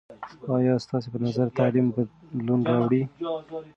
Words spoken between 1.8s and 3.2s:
بدلون راوړي؟